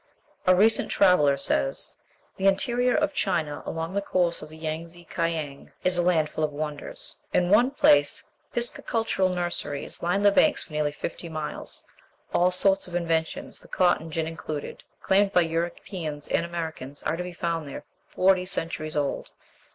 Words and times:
A 0.47 0.55
recent 0.55 0.89
traveller 0.89 1.37
says, 1.37 1.95
"The 2.35 2.47
interior 2.47 2.95
of 2.95 3.13
China, 3.13 3.61
along 3.67 3.93
the 3.93 4.01
course 4.01 4.41
of 4.41 4.49
the 4.49 4.57
Yang 4.57 4.87
tse 4.87 5.03
Kiang, 5.11 5.71
is 5.83 5.95
a 5.95 6.01
land 6.01 6.29
full 6.31 6.43
of 6.43 6.51
wonders. 6.51 7.17
In 7.35 7.51
one 7.51 7.69
place 7.69 8.23
piscicultural 8.51 9.31
nurseries 9.31 10.01
line 10.01 10.23
the 10.23 10.31
banks 10.31 10.63
for 10.63 10.73
nearly 10.73 10.91
fifty 10.91 11.29
miles. 11.29 11.85
All 12.33 12.49
sorts 12.49 12.87
of 12.87 12.95
inventions, 12.95 13.59
the 13.59 13.67
cotton 13.67 14.09
gin 14.09 14.25
included, 14.25 14.81
claimed 15.03 15.33
by 15.33 15.41
Europeans 15.41 16.27
and 16.27 16.47
Americans, 16.47 17.03
are 17.03 17.15
to 17.15 17.21
be 17.21 17.31
found 17.33 17.67
there 17.67 17.83
forty 18.09 18.43
centuries 18.45 18.97
old. 18.97 19.29